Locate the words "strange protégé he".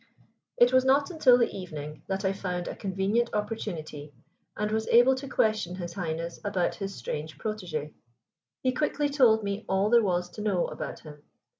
6.95-8.71